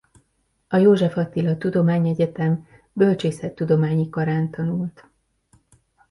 A 0.67 0.77
József 0.77 1.15
Attila 1.17 1.57
Tudományegyetem 1.57 2.67
Bölcsészettudományi 2.93 4.09
Karán 4.09 4.49
tanult. 4.51 5.07